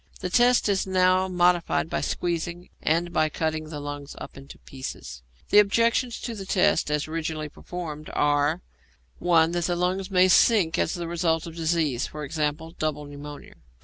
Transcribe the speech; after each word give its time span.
The 0.19 0.31
test 0.31 0.67
is 0.67 0.87
now 0.87 1.27
modified 1.27 1.87
by 1.87 2.01
squeezing, 2.01 2.69
and 2.81 3.13
by 3.13 3.29
cutting 3.29 3.69
the 3.69 3.79
lungs 3.79 4.15
up 4.17 4.35
into 4.35 4.57
pieces. 4.57 5.21
The 5.51 5.59
objections 5.59 6.19
to 6.21 6.33
the 6.33 6.47
test 6.47 6.89
as 6.89 7.07
originally 7.07 7.49
performed 7.49 8.09
are 8.13 8.63
(1) 9.19 9.51
That 9.51 9.65
the 9.65 9.75
lungs 9.75 10.09
may 10.09 10.27
sink 10.27 10.79
as 10.79 10.95
the 10.95 11.07
result 11.07 11.45
of 11.45 11.55
disease 11.55 12.07
e.g., 12.15 12.73
double 12.79 13.05
pneumonia. 13.05 13.57